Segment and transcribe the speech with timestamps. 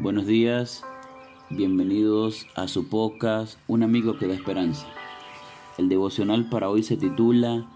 [0.00, 0.82] Buenos días,
[1.50, 4.86] bienvenidos a su podcast Un amigo que da esperanza.
[5.76, 7.66] El devocional para hoy se titula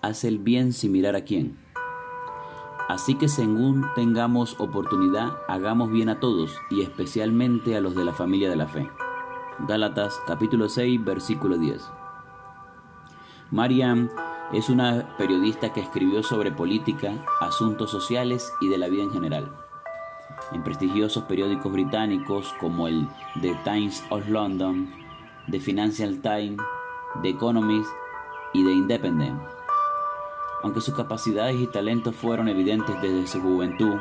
[0.00, 1.56] Haz el bien sin mirar a quién.
[2.88, 8.12] Así que según tengamos oportunidad, hagamos bien a todos y especialmente a los de la
[8.12, 8.90] familia de la fe.
[9.68, 11.80] Gálatas capítulo 6 versículo 10.
[13.52, 14.10] Mariam
[14.52, 19.61] es una periodista que escribió sobre política, asuntos sociales y de la vida en general.
[20.52, 23.08] En prestigiosos periódicos británicos como el
[23.40, 24.92] The Times of London,
[25.50, 26.60] The Financial Times,
[27.22, 27.90] The Economist
[28.52, 29.40] y The Independent.
[30.62, 33.96] Aunque sus capacidades y talentos fueron evidentes desde su juventud,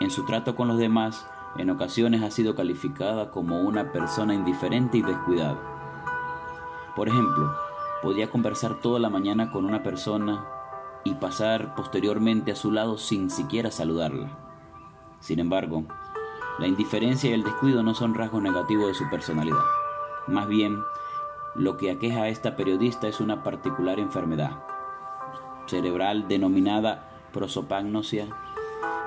[0.00, 4.98] en su trato con los demás, en ocasiones ha sido calificada como una persona indiferente
[4.98, 5.58] y descuidada.
[6.96, 7.54] Por ejemplo,
[8.02, 10.44] Podía conversar toda la mañana con una persona
[11.04, 14.41] y pasar posteriormente a su lado sin siquiera saludarla.
[15.22, 15.84] Sin embargo,
[16.58, 19.64] la indiferencia y el descuido no son rasgos negativos de su personalidad.
[20.26, 20.82] Más bien,
[21.54, 24.50] lo que aqueja a esta periodista es una particular enfermedad
[25.66, 28.26] cerebral denominada prosopagnosia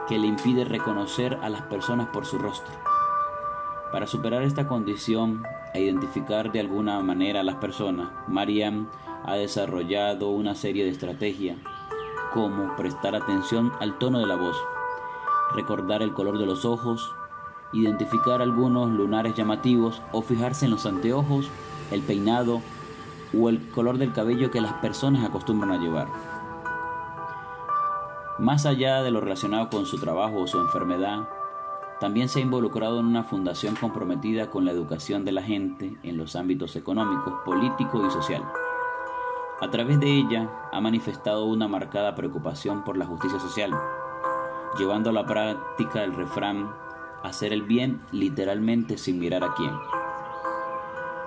[0.07, 2.73] que le impide reconocer a las personas por su rostro.
[3.91, 8.89] Para superar esta condición e identificar de alguna manera a las personas, Mariam
[9.25, 11.57] ha desarrollado una serie de estrategias
[12.33, 14.57] como prestar atención al tono de la voz,
[15.53, 17.13] recordar el color de los ojos,
[17.73, 21.49] identificar algunos lunares llamativos o fijarse en los anteojos,
[21.91, 22.61] el peinado
[23.37, 26.07] o el color del cabello que las personas acostumbran a llevar.
[28.39, 31.27] Más allá de lo relacionado con su trabajo o su enfermedad,
[31.99, 36.17] también se ha involucrado en una fundación comprometida con la educación de la gente en
[36.17, 38.43] los ámbitos económico, político y social.
[39.61, 43.71] A través de ella ha manifestado una marcada preocupación por la justicia social,
[44.77, 46.73] llevando a la práctica el refrán
[47.23, 49.71] hacer el bien literalmente sin mirar a quién.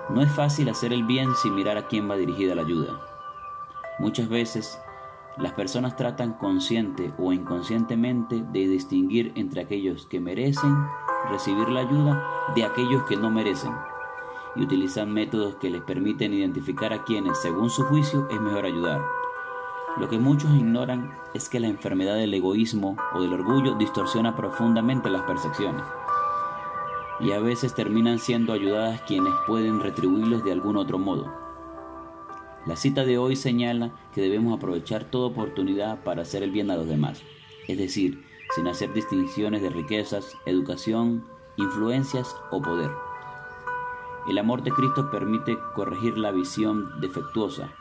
[0.09, 2.99] No es fácil hacer el bien sin mirar a quién va dirigida la ayuda.
[3.99, 4.79] Muchas veces
[5.37, 10.75] las personas tratan consciente o inconscientemente de distinguir entre aquellos que merecen
[11.29, 12.23] recibir la ayuda
[12.55, 13.73] de aquellos que no merecen
[14.55, 19.18] y utilizan métodos que les permiten identificar a quienes, según su juicio, es mejor ayudar.
[19.97, 25.09] Lo que muchos ignoran es que la enfermedad del egoísmo o del orgullo distorsiona profundamente
[25.09, 25.83] las percepciones
[27.19, 31.33] y a veces terminan siendo ayudadas quienes pueden retribuirlos de algún otro modo.
[32.65, 36.75] La cita de hoy señala que debemos aprovechar toda oportunidad para hacer el bien a
[36.75, 37.21] los demás,
[37.67, 38.23] es decir,
[38.55, 41.25] sin hacer distinciones de riquezas, educación,
[41.57, 42.91] influencias o poder.
[44.29, 47.73] El amor de Cristo permite corregir la visión defectuosa,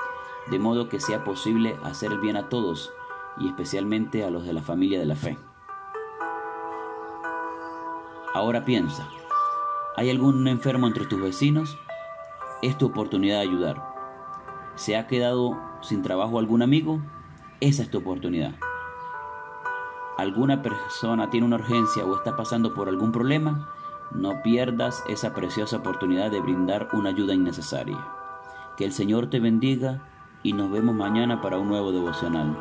[0.51, 2.93] de modo que sea posible hacer el bien a todos
[3.39, 5.39] y especialmente a los de la familia de la fe.
[8.35, 9.09] Ahora piensa,
[9.97, 11.79] ¿hay algún enfermo entre tus vecinos?
[12.63, 13.83] Es tu oportunidad de ayudar.
[14.75, 17.01] ¿Se ha quedado sin trabajo algún amigo?
[17.61, 18.55] Esa es tu oportunidad.
[20.17, 23.73] ¿Alguna persona tiene una urgencia o está pasando por algún problema?
[24.13, 27.99] No pierdas esa preciosa oportunidad de brindar una ayuda innecesaria.
[28.77, 30.03] Que el Señor te bendiga
[30.43, 32.57] y nos vemos mañana para un nuevo devocional.